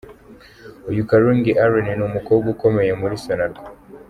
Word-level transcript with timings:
Uyu 0.89 1.03
Karungi 1.09 1.51
Allen 1.63 1.87
ni 1.97 2.03
umukobwa 2.09 2.47
ukomeye 2.55 2.91
muri 3.01 3.15
Sonarwa. 3.23 3.65